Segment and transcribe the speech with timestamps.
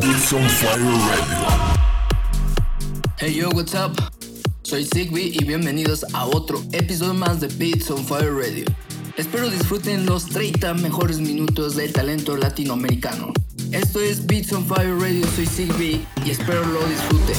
[0.00, 1.76] Beats on Fire Radio.
[3.18, 3.92] Hey yo, what's up?
[4.62, 8.64] Soy Sigby y bienvenidos a otro episodio más de Beats on Fire Radio.
[9.16, 13.32] Espero disfruten los 30 mejores minutos del talento latinoamericano.
[13.72, 17.36] Esto es Beats on Fire Radio, soy Sigby y espero lo disfruten.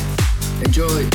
[0.66, 1.08] Enjoy.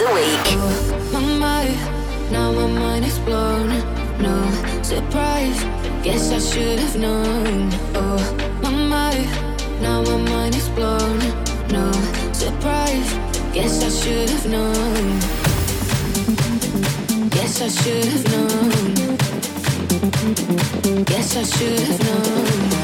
[0.00, 0.46] A week.
[1.12, 1.76] My mind,
[2.32, 3.68] now my mind is blown.
[4.18, 4.50] No
[4.82, 5.62] surprise,
[6.02, 7.70] guess I should have known.
[7.94, 8.18] Oh,
[8.62, 9.28] my mind,
[9.82, 11.18] now my mind is blown.
[11.68, 11.92] No
[12.32, 13.12] surprise,
[13.52, 15.20] guess I should have known.
[17.30, 19.04] Guess I should have known.
[21.04, 22.80] Guess I should have known.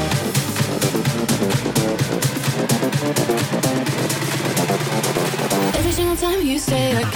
[5.97, 7.07] Single time you say I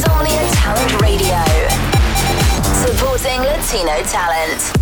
[0.00, 1.40] Somnia Talent Radio.
[2.82, 4.79] Supporting Latino talent.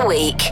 [0.00, 0.49] A week.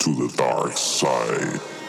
[0.00, 1.79] to the dark side.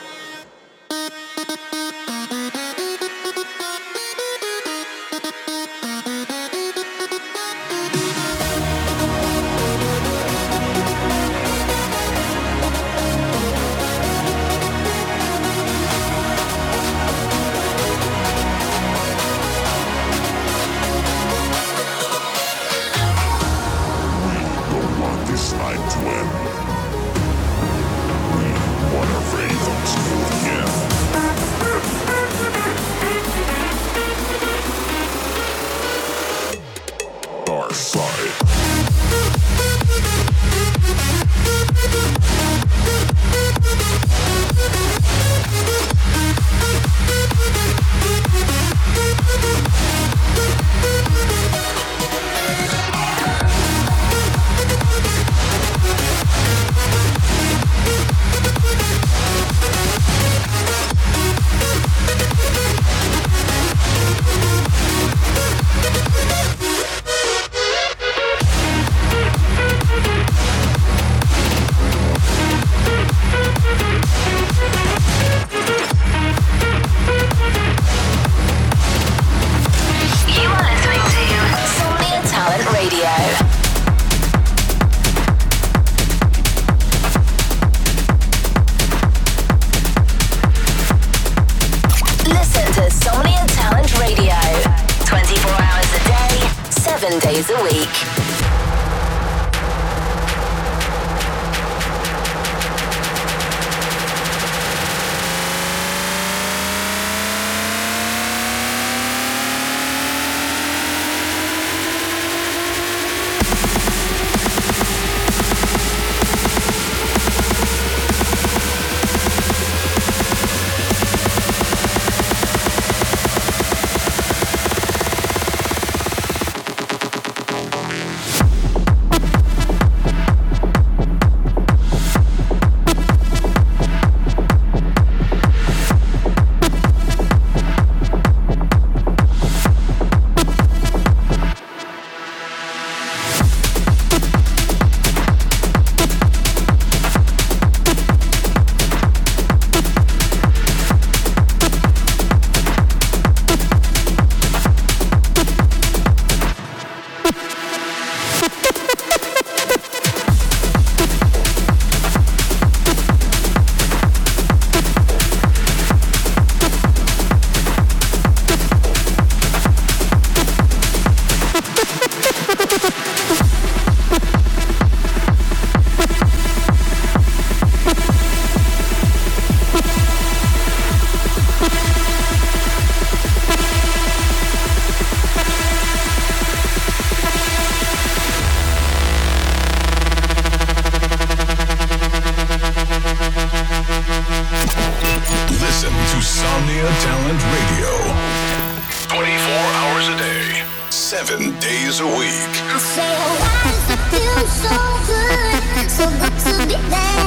[202.01, 202.33] a week.
[202.33, 204.73] I say I want to feel so
[205.05, 207.21] good, so good to be there.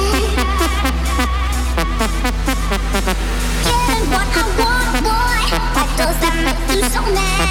[3.63, 5.39] Getting what I want, boy.
[5.75, 7.49] Why does that make you so mad?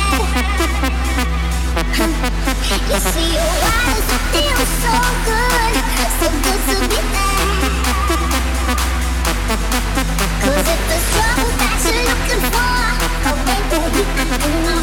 [2.91, 5.79] You see, why does it feel so good,
[6.19, 7.47] so good to be there.
[10.43, 12.67] Cause if the trouble that you're looking for,
[13.23, 14.82] I wait for you, I do